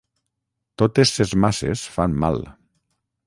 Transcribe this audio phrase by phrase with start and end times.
[0.81, 2.41] Totes ses masses fan mal